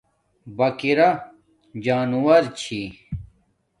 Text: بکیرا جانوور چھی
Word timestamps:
بکیرا 0.57 1.09
جانوور 1.83 2.43
چھی 2.59 2.81